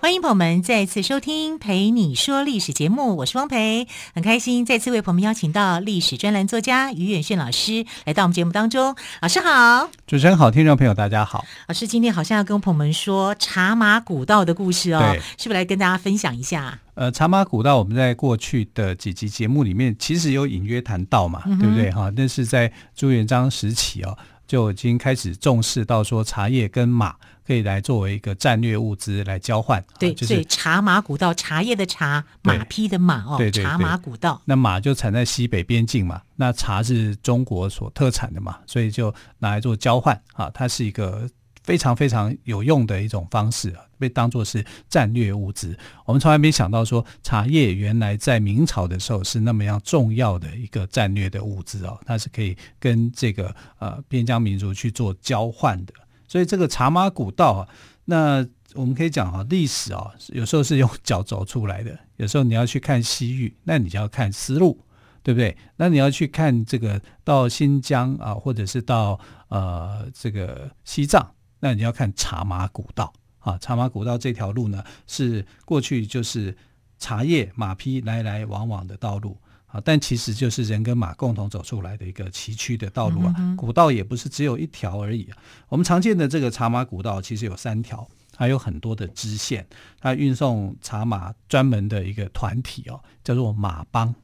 [0.00, 8.94] 欢迎朋友们再次收听《陪你说历史》节目，我是汪培，很开心再次为朋友们邀请到历史专栏作家于远炫老师来到我们节目当中。
[9.20, 11.44] 老师好，主持人好，听众朋友大家好。
[11.66, 16.78] 老师今天好像要跟朋友们说茶马古道的故事哦，是不是来跟大家分享一下？
[16.94, 22.08] 呃，茶马古道我们在过去的几集节目里面其实有隐约谈到嘛，嗯、对不对哈？
[22.16, 24.16] 那是在朱元璋时期哦。
[24.46, 27.14] 就已经开始重视到说茶叶跟马
[27.48, 29.82] 可以来作为一个战略物资来交换。
[29.98, 34.42] 对，就是、所以茶马古道，茶叶的茶，马匹的马哦，对对对，茶马古道。
[34.44, 41.26] 那马就产在西北边境嘛，那茶是中国所特产的嘛，所以就拿来做交换啊，它是一个。
[41.64, 45.78] 非常非常有用的一种方式啊，被当作是战略物资。
[46.06, 55.92] 我们从来没想到说，茶叶原来在明朝的时候是那么样重要的一个战略的物资哦，它是可以跟这个呃边疆民族去做交换的。
[56.28, 57.68] 所以这个茶马古道啊，
[58.04, 64.84] 那我们可以讲啊，历史啊，有时候是用脚走出来的，有时候你要去看西域，那你就要看丝路，
[65.22, 65.56] 对不对？
[65.76, 71.34] 那你要去看这个到新疆啊，或者是到呃这个西藏。
[71.60, 76.56] 那你要看茶马古道啊，茶马古道这条路呢，是过去就是
[76.98, 79.36] 茶叶马匹来来往往的道路
[79.68, 83.34] 啊，但其实就是人跟马共同走出来的一个崎岖的道路啊。
[83.38, 85.36] 嗯、古道也不是只有一条而已啊，
[85.68, 89.66] 我们常见的这个茶马古道其实有三条，还有很多的支线，
[90.00, 94.14] 它运送茶马专门的一个团体哦，叫做马帮。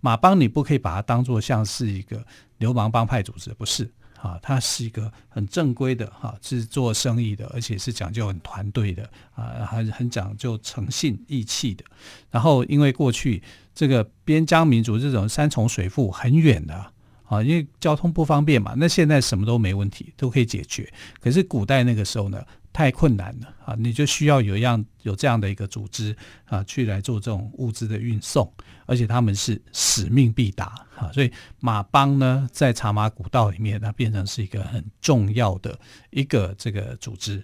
[0.00, 2.24] 马帮你不可以把它当做像是一个
[2.58, 3.90] 流氓帮派组织，不是。
[4.16, 11.84] 啊，它是一个很正规的哈，是做生意的，而且是讲究很团队的啊，很很讲究诚信义气的。
[12.30, 13.42] 然后，因为过去
[13.76, 16.74] 这个边疆民族这种山重水复很远的
[17.22, 20.92] 啊，因为交通不方便嘛，那现在什么都没问题，都可以解决。
[21.20, 22.44] 可是古代那个时候呢？
[22.72, 23.74] 太困难了啊！
[23.78, 28.52] 你就需要有一样有这样的一个组织啊，去来做这种物资的运送，
[28.84, 31.10] 而且他们是使命必达啊！
[31.10, 37.42] 所以马帮呢，在茶马古道里面，它变成是一个很重要的一个这个组织。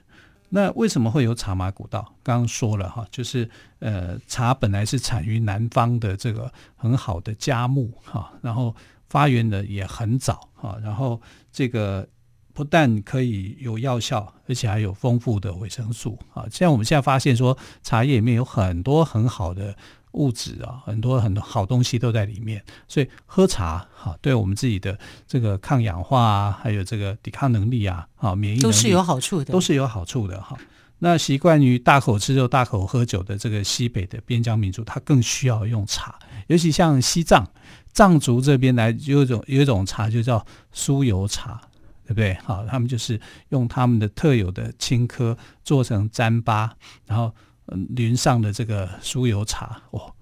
[0.54, 2.14] 那为什么会有茶马古道？
[2.22, 3.48] 刚刚说了哈，就是
[3.78, 8.74] 呃，茶本来是产于南方的这个很好的佳木哈，然后
[9.08, 11.20] 发源的也很早哈，然后
[11.50, 12.06] 这个。
[12.54, 16.44] 不但可以有药效，而且还有丰富的维生素啊！
[16.50, 19.74] 像我们现在发现说，茶叶里面有很多很好的
[20.12, 30.56] 物质啊，很多很多好东西都在里面，所以喝茶哈，对我们自己的这个抗氧化啊，还有这个抵抗能力啊，啊，免疫都是有好处的，都是有好处的哈。
[30.98, 37.46] 那习惯于大口吃肉、大口喝酒的这个西北的边疆民族，他更需要用茶，尤其像西藏
[37.92, 41.60] 藏族这边来，有一种有一种茶就叫酥油茶。
[42.04, 42.34] 对不对？
[42.44, 43.18] 好，他们就是
[43.50, 46.68] 用他们的特有的青稞做成糌粑，
[47.06, 47.32] 然后
[47.90, 50.12] 淋上的这个酥油茶，哦，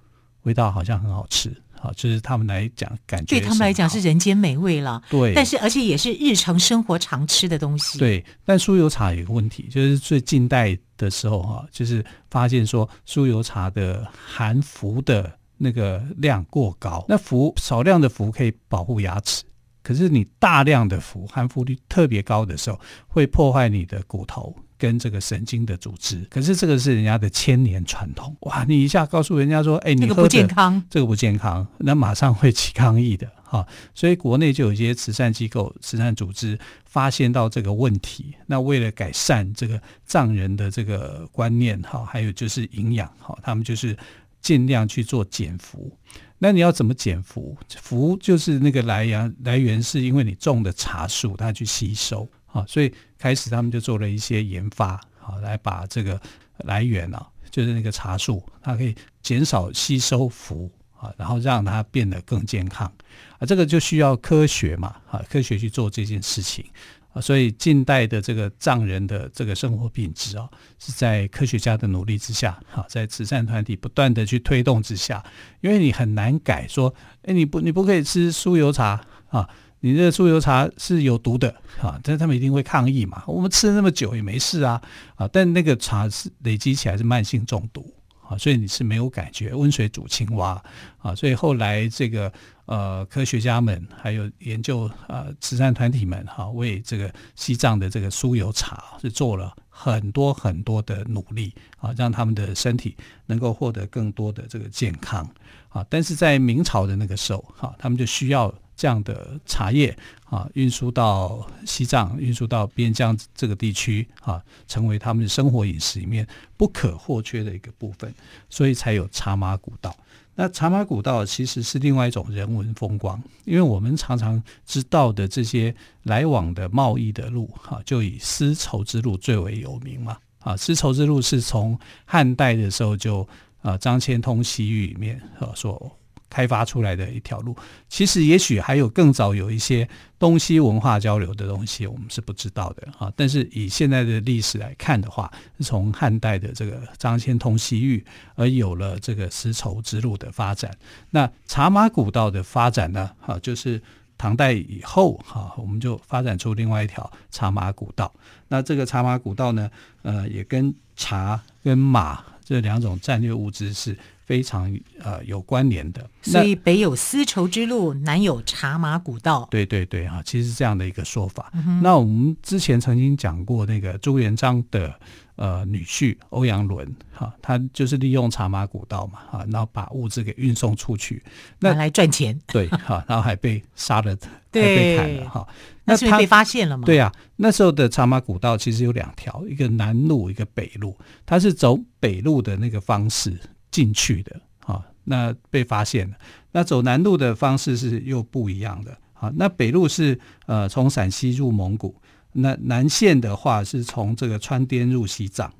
[0.42, 1.54] 味道好像很好吃。
[1.82, 5.02] 好，就是他们来讲，感觉对他们来讲是人间美味了。
[5.08, 7.98] 对，但是而且也是日常生活常吃的东西。
[7.98, 19.42] 对，但酥油茶有个问题，就是最近代的时候哈，就是发现说酥油茶的含氟的那个量过高，那氟少量的氟可以保护牙齿。
[19.82, 22.78] 可是你大量的氟含氟率特别高的时候，
[23.08, 26.26] 会破坏你的骨头跟这个神经的组织。
[26.30, 28.64] 可是这个是人家的千年传统，哇！
[28.66, 33.64] 你一下告诉人家说，哎，你喝这个不健康，这个不健康，那马上会起抗议的哈。
[33.94, 43.94] 所以国内就有一些慈善机构、慈善组织发现到这个问题，那为了改善这个藏人的这个观念哈，还有就是营养哈，他们就是
[44.40, 45.94] 尽量去做减服。
[46.42, 47.54] 那你要怎么减服？
[47.82, 56.18] 服就是那个来源，来源是因为你种的茶树它去吸收啊，所以开始他们就做了一些研发啊，来把这个
[56.64, 62.90] 来源啊，就是那个茶树，它可以减少吸收氟啊，然后让它变得更健康
[63.38, 66.64] 啊，这个就需要科学嘛啊，科学去做这件事情。
[67.12, 75.20] 啊，所以近代的这个藏人的这个生活品质啊，是在科学家的努力之下，哈，在慈善团体不断的去推动之下，
[75.60, 76.94] 因为你很难改说，
[77.24, 79.48] 哎，你不你不可以吃酥油茶啊，
[79.82, 81.48] 你这个酥油茶是有毒的
[81.80, 83.22] 啊，但是他们一定会抗议嘛。
[83.26, 84.80] 我们吃了那么久也没事啊，
[85.16, 87.90] 啊，但那个茶是累积起来是慢性中毒
[88.28, 89.54] 啊，所以你是没有感觉。
[89.54, 90.62] 温水煮青蛙
[90.98, 92.30] 啊，所以后来这个
[92.66, 102.94] 呃科学家们还有研究呃慈善团体们哈、为这个西藏的这个酥油茶是做了很多很多的努力啊，让他们的身体
[103.24, 105.26] 能够获得更多的这个健康
[105.70, 105.82] 啊。
[105.88, 108.54] 但是在明朝的那个时候哈、他们就需要。
[108.80, 109.94] 这样的茶叶
[110.24, 118.14] 啊，运输到西藏，运输到边疆这个地区啊，成为他们生活饮食里面不可或缺的一个部分，
[118.48, 119.94] 所以才有茶马古道。
[120.34, 125.74] 那茶马古道其实是另外一种人文风光，因为我们常常知道的这些
[126.04, 130.16] 来往的贸易的路哈，就以丝绸之路最为有名嘛。
[130.38, 133.28] 啊，丝绸之路是从汉代的时候就
[133.60, 135.94] 啊张骞通西域里面啊说。
[136.30, 137.54] 开发出来的一条路，
[137.88, 139.86] 其实也许还有更早有一些
[140.18, 143.12] 东西文化交流的东西，我们是不知道的啊。
[143.16, 148.02] 但是以现在的历史来看的话，从汉代的这个张骞通西域，
[148.36, 150.70] 而有了这个丝绸之路的发展。
[151.10, 153.10] 那茶马古道的发展呢？
[153.20, 153.82] 哈，就是
[154.16, 158.12] 唐代以后哈，我们就发展出另外一条茶马古道。
[158.48, 159.70] 那这个茶马古道呢，
[160.02, 163.96] 呃，也跟茶跟马这两种战略物资是。
[164.30, 169.48] 非常呃有关联的，所以北有丝绸之路，南有茶马古道。
[169.50, 171.50] 对对对啊，其实是这样的一个说法。
[171.52, 174.94] 嗯、那我们之前曾经讲过那个朱元璋的
[175.34, 181.20] 呃女婿欧阳伦哈，他就是利用茶马古道嘛哈，然后把物资给运送出去，
[181.58, 182.38] 那来赚钱。
[182.46, 184.16] 对哈，然后还被杀了，
[184.52, 185.48] 还被砍了哈。
[185.84, 186.84] 那是被发现了吗？
[186.84, 193.38] 对啊，那时候的茶马古道其实有两条，一个南路，一个北路，他是走北路的那个方式。
[193.72, 196.16] 进去的啊，那被发现了。
[196.50, 199.30] 那走南路的方式是又不一样的啊。
[199.36, 201.94] 那北路是呃从陕西入蒙古，
[202.32, 205.54] 那南线的话是从这个川滇入西藏，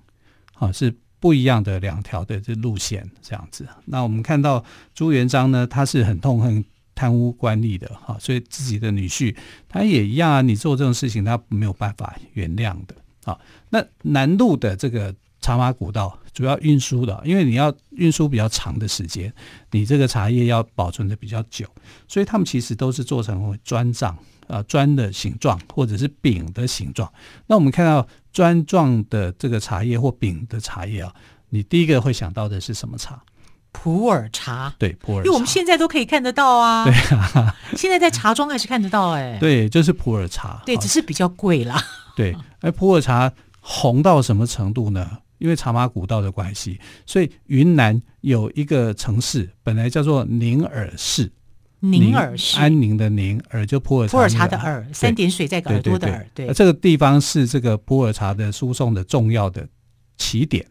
[0.55, 3.65] 啊是不一样的两条的这路线这样子。
[3.85, 6.65] 那我们看到朱元璋呢，他是很痛恨
[7.01, 9.35] 贪污官吏的哈，所以自己的女婿
[9.69, 12.95] 他也一样啊，你做这种事情他没有办法原谅的
[13.25, 13.39] 啊。
[13.71, 15.15] 那南路的这个。
[15.43, 19.33] 茶马古道主要运输的，因为你要运输比较长的时间，
[19.71, 21.67] 你这个茶叶要保存的比较久，
[22.07, 24.15] 所以他们其实都是做成砖状
[24.49, 27.11] 啊砖的形状或者是饼的形状。
[27.47, 31.15] 那我们看到砖状的这个茶叶或饼的茶叶啊，
[31.49, 33.25] 你第一个会想到的是什么茶？
[33.73, 34.75] 普洱茶。
[34.79, 35.25] 对，普洱茶。
[35.25, 36.85] 因为我们现在都可以看得到啊。
[36.85, 39.39] 对啊，现在在茶庄还是看得到哎、欸。
[39.39, 40.63] 对，就是普洱茶。
[40.67, 41.83] 对，只是比较贵啦。
[42.17, 45.19] 对，而普洱茶红到什么程度呢？
[45.39, 51.33] 因为茶马古道的关系，所以云南有一个城市本来叫做宁洱市，
[51.79, 59.67] 宁洱市安宁的宁，洱就普洱茶，普洱茶的洱，三点水在耳朵的耳，对，这个地方是这个普洱茶的输送的重要的
[60.19, 60.67] 起点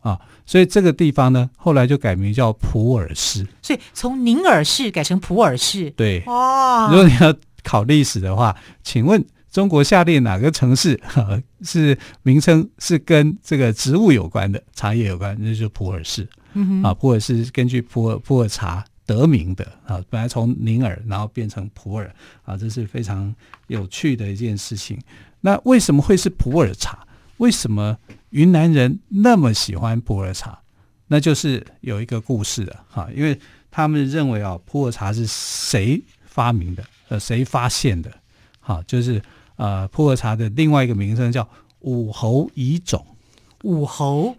[0.00, 3.46] 啊，所以这个地方呢，后来就改名叫普洱市。
[3.62, 9.24] 所以从宁洱市改成普洱市，对，哦，如果你要考历史的话，请问。
[9.50, 11.26] 中国下列哪个城市哈
[11.62, 15.36] 是名称是跟这个植物有关的茶叶有关？
[15.40, 16.24] 那就是普洱市。
[16.52, 20.00] 嗯啊，普洱是根据普洱普洱茶得名的啊。
[20.08, 22.08] 本来从宁洱，然后变成普洱
[22.44, 23.34] 啊，这是非常
[23.66, 24.96] 有趣的一件事情。
[25.40, 27.04] 那为什么会是普洱茶？
[27.38, 27.98] 为什么
[28.30, 30.58] 云南人那么喜欢普洱茶？
[31.06, 33.38] 那就是有一个故事的哈，因为
[33.70, 36.82] 他们认为啊，普洱茶是谁发明的？
[37.08, 38.10] 呃，谁发现的？
[38.60, 39.22] 哈，就是。
[39.56, 41.46] 呃，普洱茶的另外一个名称叫
[41.80, 43.04] 武侯遗种。
[43.62, 44.34] 武侯，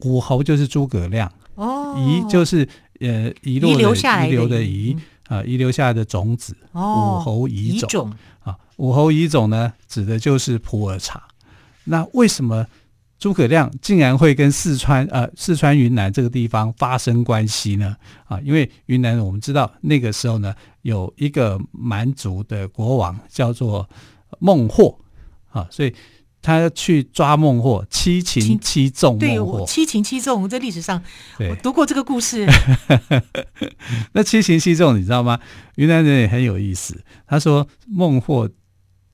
[0.00, 1.32] 武侯就是诸葛亮。
[1.54, 2.68] 哦，遗就是
[2.98, 4.94] 呃遗遗留下来遗留的遗
[5.26, 6.54] 啊，遗留下来的种子。
[6.72, 8.12] 哦，武侯遗种，种
[8.44, 11.22] 啊，武侯遗种呢，指的就是普洱茶。
[11.84, 12.66] 那为什么
[13.20, 17.94] 诸葛亮竟然会跟四川呃四川云南这个地方发生关系呢？
[18.26, 20.52] 啊，因为云南我们知道那个时候呢。
[20.82, 23.86] 有一个蛮族的国王叫做
[24.38, 24.98] 孟获
[25.50, 25.94] 啊，所以
[26.40, 29.66] 他去抓孟获，七擒七纵孟获。
[29.66, 31.02] 七擒七纵，在历史上
[31.38, 32.46] 我读过这个故事。
[34.12, 35.38] 那七擒七纵，你知道吗？
[35.74, 37.04] 云南人也很有意思。
[37.26, 38.48] 他说孟获。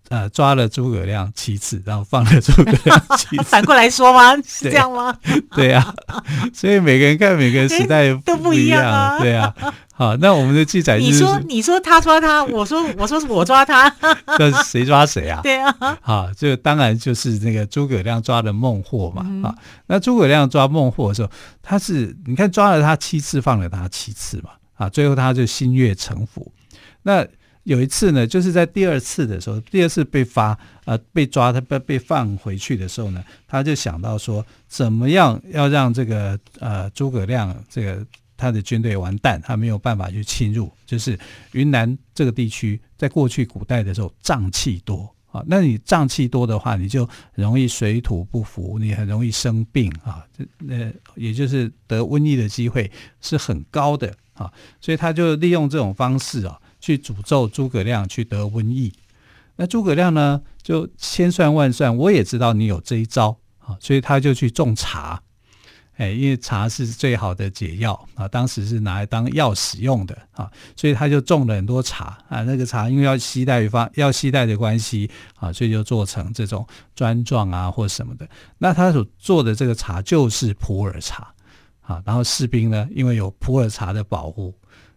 [0.09, 3.43] 呃，抓了诸葛亮七次，然后放了诸葛亮七次。
[3.49, 4.37] 反过来说吗？
[4.47, 5.17] 是这样吗？
[5.55, 6.23] 对呀、啊，
[6.55, 9.19] 所以每个人看每个人时代不 都不一样啊。
[9.19, 9.53] 对啊，
[9.95, 13.93] 好，那我们的记载就是，你说你说他抓他，我说我说是我抓他，
[14.39, 15.41] 那谁抓谁啊？
[15.43, 19.23] 对啊，好，这个当然就是那个诸葛亮抓的孟获嘛。
[19.23, 21.31] 啊、嗯，那诸葛亮抓孟获的时候，
[21.63, 24.51] 他是你看抓了他七次，放了他七次嘛。
[24.77, 26.53] 啊，最后他就心悦诚服。
[27.03, 27.27] 那
[27.67, 38.07] 有一次呢，就是在第二次的时候，第二次被发呃被抓，他被被放回去的时候呢，他就想到说，怎么样要让这个呃诸葛亮这个
[38.37, 41.19] 他的军队完蛋，他没有办法去侵入，就是
[41.53, 45.43] 云南这个地区，在过去古代的时候瘴气多啊。
[45.49, 50.25] 那你瘴气多的话，你就容易水土不服，你很容易生病啊。
[50.33, 52.89] 这呃，也就是得瘟疫的机会
[53.21, 54.53] 是很高的啊。
[54.81, 58.93] 所以他就利用这种方式啊，去诅咒诸葛亮去得瘟疫。
[59.57, 65.23] 那诸葛亮呢，就千算万算，我也知道你有这一招啊，所以他就去种茶。
[65.97, 72.43] 哎，因为茶是最好的解药啊，当时是拿来当药使用的啊，所以他就种了很多茶啊。
[72.43, 78.29] 那个茶因为要携带方要携带的关系啊，所以就做成这种砖状啊或什么的。
[78.59, 81.33] 那他所做的这个茶就是普洱茶
[81.81, 82.03] 啊。
[82.05, 84.55] 然后士兵呢，因为有普洱茶的保护。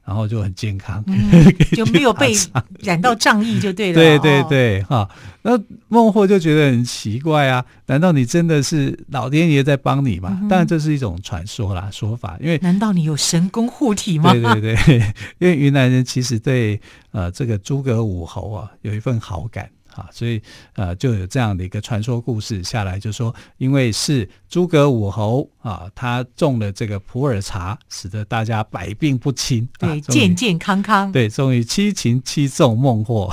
[0.09, 1.29] 然后就很健康，嗯、
[1.77, 2.33] 就没有被
[2.79, 3.93] 染到仗义，就对了。
[3.93, 5.09] 对对对，哈、哦。
[5.43, 5.51] 那
[5.87, 10.35] 孟获就觉得很奇怪啊，难道你真的是老天爷在帮你吗？
[10.41, 12.35] 嗯、当然这是一种传说啦，说法。
[12.41, 14.33] 因为难道你有神功护体吗？
[14.33, 14.97] 对对对，
[15.37, 19.69] 因为云南人其实对呃这个诸葛武侯啊有一份好感。
[19.99, 20.41] 啊，所以
[20.75, 33.29] 呃，就有这样的一个传说故事下来，就说因为是诸葛武侯啊，他种了这个普洱茶，使得大家百病不侵，对，健健康康， 对，终于七擒七纵孟获。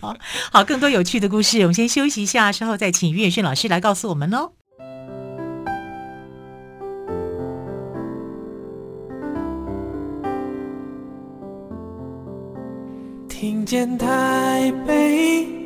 [0.50, 4.52] 好，更多有趣的故事，我们先休息一下，稍后再请于远逊老师来告诉我们哦。
[13.28, 15.65] 听见台北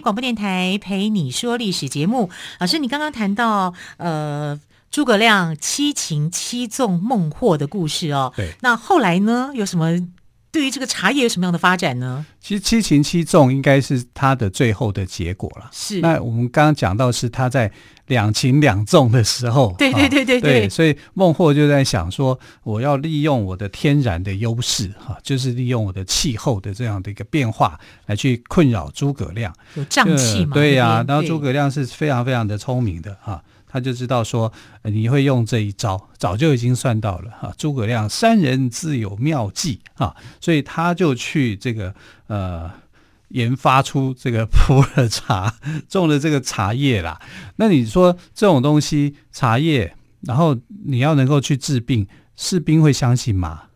[0.00, 4.58] 北广播电台陪你说历史节目，老师，你刚刚谈到呃
[4.90, 9.90] 诸葛亮七擒七纵孟获的故事哦，对，那后来呢，有什么
[10.52, 12.26] 对于这个茶叶有什么样的发展呢？
[12.40, 15.68] 其实七擒七纵应该是它的最后的结果了。
[15.72, 17.70] 是，那我们刚刚讲到是他在。
[18.10, 29.54] 两擒两纵的时候，对对对对对，对，所以孟获就在想说，我要利用我的天然的优势，哈，就是利用我的气候的这样的一个变化来去困扰诸葛亮。
[29.76, 30.54] 有瘴气嘛？
[30.54, 37.52] 对呀、啊，然后诸葛亮是非常非常的聪明的哈，他就知道说你会用这一招，早就已经算到了哈。
[37.56, 41.94] 诸葛亮山人自有妙计哈，所以他就去这个
[42.26, 42.70] 呃。
[43.30, 45.54] 研发出这个普洱茶，
[45.88, 47.20] 种了这个茶叶啦。
[47.58, 53.66] 那你说这种东西，茶叶，然后你要能够去治病，士兵会相信吗？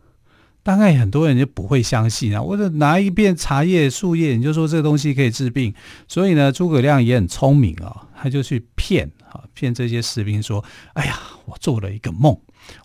[0.65, 2.41] 大概很多人就不会相信啊。
[2.41, 5.71] 或者拿一片茶叶、树叶，你就说这个东西可以治病。
[6.07, 12.35] 所以呢，诸葛亮也很聪明啊、他就去骗啊，骗这些士兵说：“哎呀，我做了一个梦。”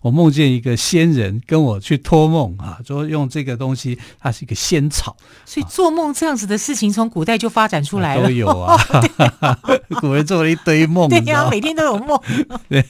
[0.01, 8.23] 我梦见一个仙人跟我去托梦啊，说用这个东西，它是一个仙草，所以做梦这样子的事情从古代就发展出来了。
[8.23, 8.77] 都有啊，
[10.01, 12.19] 古人做了一堆梦，对呀、啊，每天都有梦。
[12.67, 12.83] 对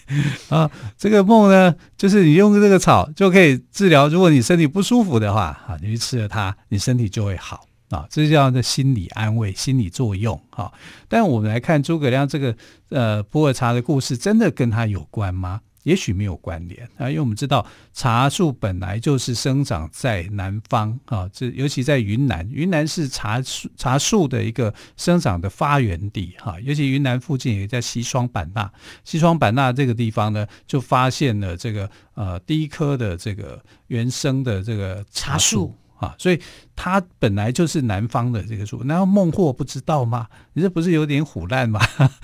[0.49, 10.71] 啊，这个梦呢，就是你用这个草就可以治疗，如果你身体不舒服的话啊，你去吃了它，你身体就会好啊，这叫做心理安慰、心理作用啊。
[11.09, 12.55] 但我们来看诸葛亮这个
[12.89, 15.61] 呃普洱茶的故事，真的跟他有关吗？
[15.83, 26.59] 也许没有关联啊，因为我们知道茶树本来就是生长在南方啊，这尤其在云南，云南是茶树茶树的一个生长的发源地哈。
[26.61, 28.71] 尤其云南附近也在西双版纳，
[29.03, 35.75] 西双版纳这个地方呢，就发现了这个呃第一棵的这个原生的这个茶树。
[36.01, 36.41] 啊，所以
[36.75, 40.27] 他本来就是南方的这个树，难道孟获不知道吗？
[40.53, 41.79] 你这不是有点虎烂吗？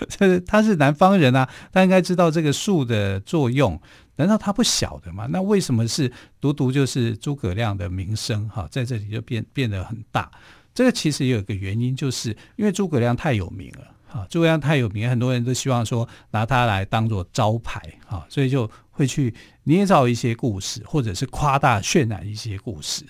[0.48, 3.80] 他是南方人啊，他应该知道这个树的作用，
[4.16, 5.28] 难道他不晓得吗？
[5.30, 10.32] 那为什么是独独就是诸葛亮的名声哈，在这里就变变得很大？
[10.74, 23.06] 这个其实也有一个原因，就是因为诸葛亮太有名了啊，诸葛亮太有名，很多人都希望说拿他来当做招牌啊，所以就会去捏造一些故事，或者是夸大渲染一些故事。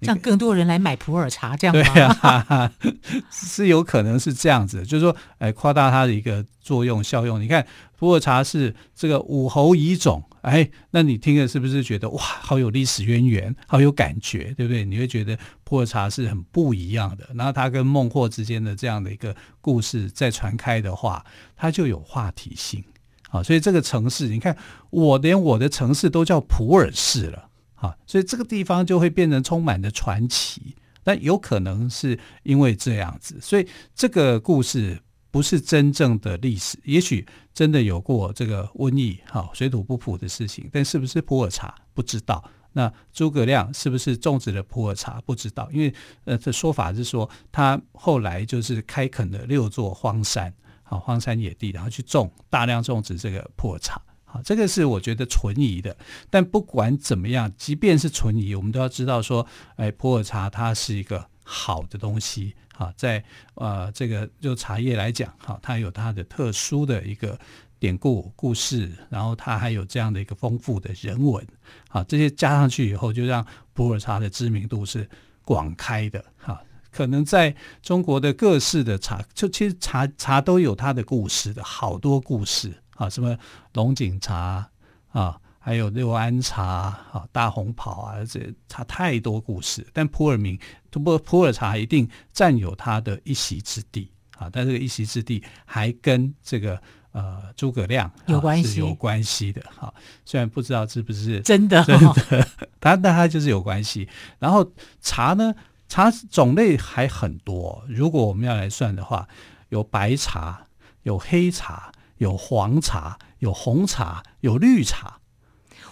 [0.00, 2.72] 让更多人来买普洱茶，这样对啊，
[3.30, 7.40] 是有可能是这样子，就是说，哎，夸大它的一个作用效用。
[7.40, 7.66] 你看
[7.96, 14.84] 普洱茶是这个武侯遗种，哎，那你听了是不是觉得哇，好有历史渊源，好有感觉，对不对？
[14.84, 17.28] 你会觉得普洱茶是很不一样的。
[17.34, 21.24] 然后它跟孟获之间的这样的一个故事再传开的话，
[21.56, 22.82] 它就有话题性。
[23.30, 24.56] 啊，所以这个城市，你看，
[24.90, 27.49] 我连我的城市都叫普洱市了。
[27.80, 42.44] 啊，所以这个地方就会变成充满了传奇，但有可能是因为这样子，所以这个故事不是真正的历史，也许真的有过这个瘟疫、哈水土不服的事情，但是不是普洱茶不知道。
[42.72, 45.92] 那诸葛亮是不是种植了普洱茶不知道，因为
[46.24, 54.00] 呃，这说法是说他后来就是开垦了六座荒山，啊，荒山野地，然后去种大量种植这个普洱茶。
[54.32, 55.96] 好，这个是我觉得存疑的。
[56.30, 59.44] 但不管怎么样，即便是存疑，我们都要知道说，
[59.74, 62.54] 哎，普洱茶它是一个好的东西。
[62.72, 63.24] 好，在
[63.56, 67.36] 呃这个就茶叶来讲，好，它有它的特殊的一个
[67.80, 71.44] 典故故事，然后它还有这样的一个丰富的人文。
[71.88, 73.44] 好，这些加上去以后，就让
[73.74, 75.10] 普洱茶的知名度是
[75.44, 76.24] 广开的。
[76.38, 82.72] 哈，可能在中国的各式的茶，就其实茶茶都有它的故事的，好多故事。
[83.00, 83.34] 啊，什么
[83.72, 84.68] 龙井茶
[85.08, 86.62] 啊，还有六安茶
[87.10, 89.86] 啊，大红袍啊，这茶太多故事。
[89.94, 94.50] 但普洱名，不过普洱茶一定占有它的一席之地啊。
[94.52, 96.78] 但这个一席之地还跟这个
[97.12, 99.92] 呃诸葛亮有关系，是有关系的哈。
[100.26, 102.46] 虽然不知道是不是 真的，真的，
[102.78, 104.06] 但但它就是有关系。
[104.38, 105.54] 然后茶呢，
[105.88, 107.82] 茶种类还很多。
[107.88, 109.26] 如果我们要来算的话，
[109.70, 110.66] 有白茶，
[111.04, 111.90] 有黑茶。
[112.20, 115.20] 有黄茶，有红茶，有绿茶。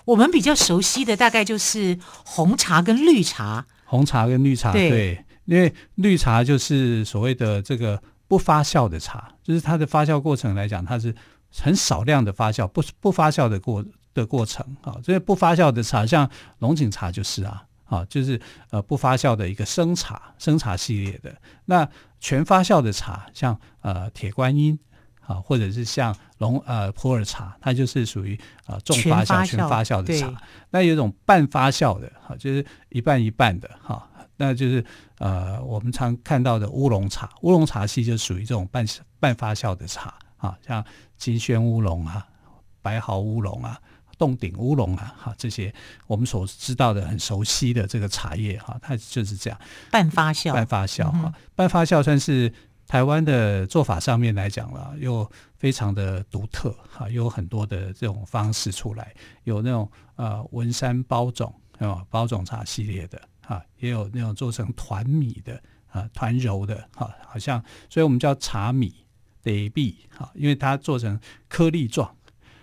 [0.05, 3.67] 我们比较熟悉的大概就是红茶跟绿茶。
[3.87, 11.15] 红茶跟绿茶，对，对，因为绿茶就是所谓的这个不发酵的茶，就是它的发酵过程来讲，它是
[11.51, 14.97] 很少量的发酵，不不发酵的过的过程啊。
[15.03, 18.39] 这些不发酵的茶，像龙井茶就是啊，啊，就是
[18.71, 21.35] 呃不发酵的一个生茶，生茶系列的。
[21.65, 21.89] 那
[22.21, 24.79] 全发酵的茶，像呃铁观音。
[25.29, 30.33] 啊，或者是像龙呃普洱茶，它就是属于啊重发酵、全发酵的茶。
[30.71, 34.83] 那有一种半发酵的，哈，就是一半一半的，哈，那就是
[35.19, 37.29] 呃我们常看到的乌龙茶。
[37.43, 38.87] 乌龙茶系就属于这种半
[39.21, 40.83] 半发酵的茶，啊，像
[41.19, 42.27] 金萱乌龙啊、
[42.81, 43.79] 白毫乌龙啊、
[44.17, 45.71] 洞顶乌龙啊，哈，这些
[46.07, 49.61] 我们所知道的很熟悉的这个茶叶，哈，它就是这样
[49.91, 52.51] 半发酵，半发酵哈，半发酵算是。
[52.89, 69.05] 台湾的做法上面来讲了，又非常的独特哈，有很多的这种方式出来，有那种呃文山包种啊包种茶系列的哈，也有那种做成团米的啊团揉的哈，好像所以我们叫茶米
[69.43, 72.17] 得碧哈，因为它做成颗粒状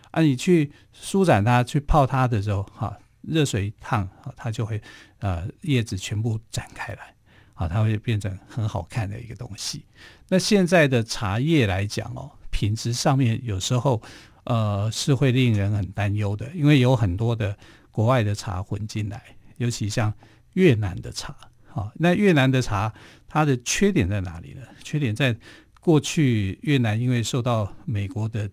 [0.10, 4.82] 啊，你去舒展它去泡它的时候哈，热水一烫它就会
[5.20, 7.14] 呃叶子全部展开来。
[7.56, 9.84] 啊，它会变成很好看的一个东西。
[10.30, 14.02] 那现在的茶叶来讲哦，品质上面有时候
[14.44, 17.58] 呃是会令人很担忧的，因为有很多的
[17.92, 19.22] 国外的茶混进来，
[19.58, 20.14] 尤其像
[20.54, 21.36] 越南的茶。
[21.74, 22.94] 啊，那越南的茶
[23.28, 24.62] 它的缺点在哪里呢？
[24.84, 25.36] 缺点在
[25.80, 28.50] 过去越南因为受到美国的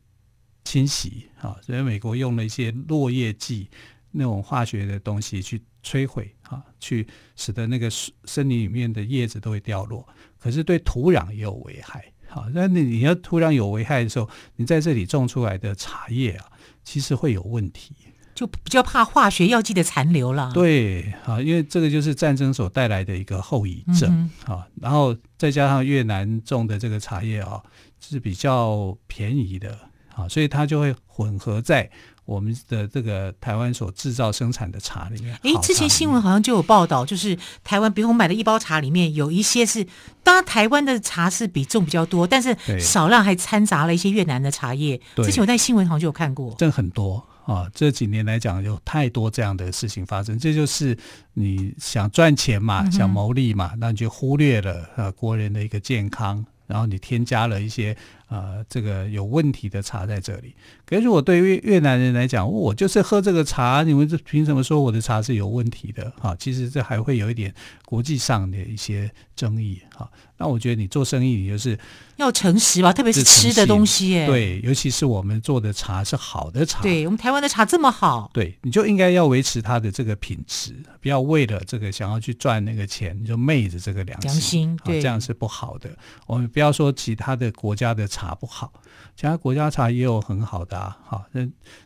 [0.64, 3.68] 侵袭啊，所以美国用了一些落叶剂
[4.10, 5.60] 那种化学的东西去。
[5.84, 7.88] 摧毁啊，去使得那个
[8.24, 10.06] 森林里面的叶子都会掉落，
[10.38, 12.04] 可是对土壤也有危害。
[12.28, 16.46] 好，那你你要土壤有危害的时候，你在这里种出来的茶叶啊，
[16.84, 17.94] 其实会有问题，
[18.34, 20.50] 就比较怕化学药剂的残留了。
[20.52, 24.66] 对，啊，因为这个就是战争所带来的一个后遗症啊。
[24.80, 27.62] 然后再加上越南种的这个茶叶啊，
[28.00, 29.78] 是比较便宜的
[30.14, 31.90] 啊，所以它就会混合在。
[32.32, 39.86] 我们的这个台湾所制造生产的茶里面，哎，之前新闻好像就有报道，就是台湾，比如我买的一包茶里面有一些是，
[40.22, 44.98] 当然台湾的茶是比重比较多，但是少量还掺杂了一些越南的茶叶。
[45.16, 50.96] 之前我在新闻好像就有看过，这很多啊，这几年来讲有太多这样的事情发生，这就是
[51.34, 57.96] 你想赚钱嘛，想牟利嘛，那你就忽略了呃国人的一个健康，然后你添加了一些
[58.32, 60.54] 呃，这个有问题的茶在这里。
[60.86, 66.10] 可是，如果对于越南人来讲，我就是喝这个茶，你们这凭什么说我的茶是有问题的？
[66.18, 69.82] 哈，其实这还会有一点国际上的一些争议。
[69.94, 71.78] 哈，那我觉得你做生意，你就是
[72.16, 85.90] 要诚实吧，特别是吃的东西，哎，对，尤其是我们做的茶是好的茶，对我们台湾的茶这么好，对，你就应该要维持它的这个品质，不要为了这个想要去赚那个钱，你就昧着这个良心，良心，对，这样是不好的。
[86.26, 88.21] 我们不要说其他的国家的茶。
[88.22, 88.72] 茶不好，
[89.16, 90.96] 其他国家茶也有很好的啊。
[91.04, 91.40] 好，那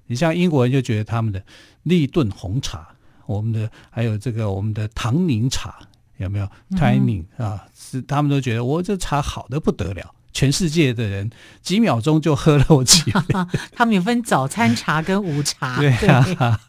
[0.07, 1.43] 你像英国人就觉得他们的
[1.85, 2.89] 立顿红茶，
[3.25, 5.77] 我们的还有这个我们的唐宁茶
[6.19, 11.31] 有没有？Twinings 啊，是他们都觉得我这茶好的不得了，全世界的人
[11.63, 13.23] 几秒钟就喝了我几杯。
[13.73, 16.61] 他们有分早餐茶跟午茶， 对啊。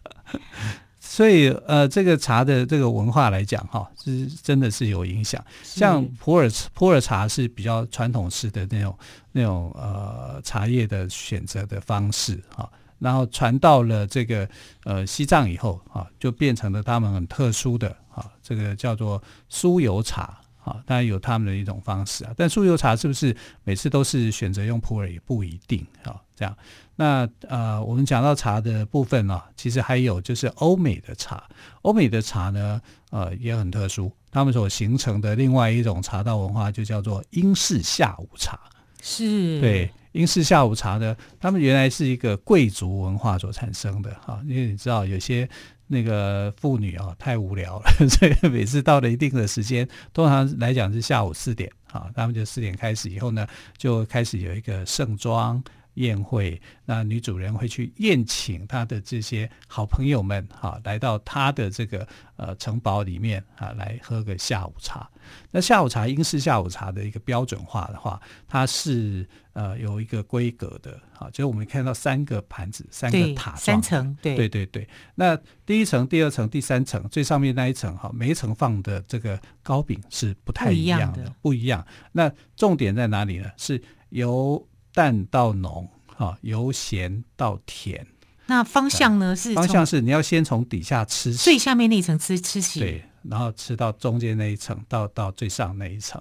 [1.17, 5.43] 所以，呃，这个茶的这个文化来讲，哈，是真的是有影响。
[5.63, 8.95] 像普洱普洱茶是比较传统式的那种
[9.31, 14.47] 那种呃茶叶的选择的方式，哈，然后传到了这个
[14.83, 19.19] 呃西藏以后，啊，就变成了他们很特殊的，哈，这个叫做
[19.51, 20.39] 酥油茶。
[20.63, 26.19] 啊，当然有他们的一种方式啊，但酥油茶是不是每次都是选择用普洱也不一定啊。
[26.35, 26.53] 这样，
[26.97, 31.41] 那呃，我们讲到茶的部分呢，其实还有就是欧美的茶，
[31.83, 32.81] 欧美的茶呢，
[33.11, 38.59] 呃，也很特殊，他们所形成的另外一种茶道文化就叫做英式下午茶。
[39.01, 45.47] 是，对，英式下午茶呢，他们原来是一个贵族文化所产生的哈，因为你知道有些。
[45.89, 55.63] 那个妇女啊，太无聊了， 所以每次到了一定的时间，通常来讲是下午四点啊，他们就四点开始以后呢，就开始有一个盛装
[55.97, 65.09] 宴会，那女主人会去宴请她的这些好朋友们哈，来到她的这个呃城堡里面啊，来喝个下午茶。
[65.51, 74.87] 那下午茶，英式下午茶的一个标准化的话，它是呃有一个规格的啊，就是我们看到三个盘子，三个塔，三层，对对对对。
[75.15, 81.85] 那第一层、第二层、第三层，最上面那一层哈，每一层放的这个糕饼是不太一样的，不一样的，不一样。
[82.13, 83.49] 那重点在哪里呢？
[83.57, 84.65] 是由
[84.97, 88.07] 淡到浓，哈，由咸到甜。
[88.47, 89.35] 那方向呢？
[89.35, 96.19] 是方向是你要先从底下吃起，最下面那一层吃吃起，对，然后吃到中间那一层，到到最上那一层。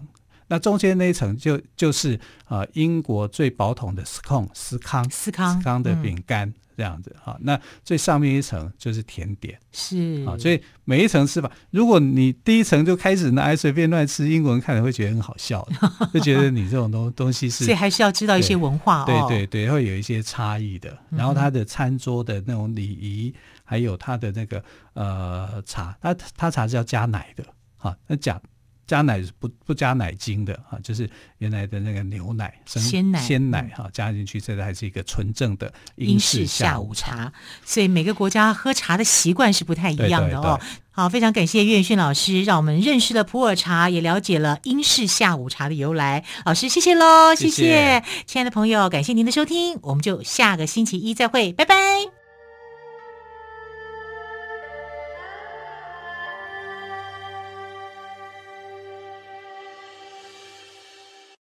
[0.49, 6.49] 那中间那一层就就是呃英国最宝统的司康司康司康司康的饼干。
[6.49, 15.67] 嗯这样子哈，那最上面一层就是甜点，是啊，所以每一层吃法，如果你第一层就开始拿来随便乱吃，英国人看了会觉得很好笑，
[16.13, 20.95] 就觉得你这种东东西是，所以还是要知道一些文化哦，对对对，会有一些差异的。
[21.09, 27.45] 然后他的餐桌的那种礼仪，还有他的那个呃茶，他他茶是要加奶的，
[27.79, 28.39] 哈，那加。
[28.87, 37.33] 加奶不不加奶精的啊，就是原来的那个牛奶、鲜奶、鲜奶哈，加进去，这还是一个纯正的英式下午茶。
[37.65, 40.61] 所以每个国家喝茶的习惯是不太一样的哦。
[40.91, 46.25] 好，非常感谢岳迅老师，让我们认识了普洱茶，也了解了英式下午茶的由来。
[46.45, 52.26] 老师，谢谢喽，谢谢亲爱的朋友，感谢您的收听，我们就下个星期一再会，拜拜。